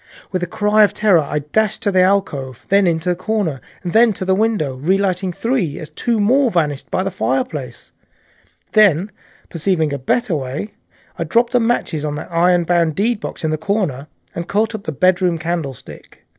[0.31, 3.93] With a cry of terror I dashed at the alcove, then into the corner and
[3.93, 7.91] then into the window, relighting three as two more vanished by the fireplace,
[8.65, 9.11] and then,
[9.51, 10.73] perceiving a better way,
[11.19, 14.91] I dropped matches on the iron bound deedbox in the corner, and caught up the
[14.91, 16.25] bedroom candlestick.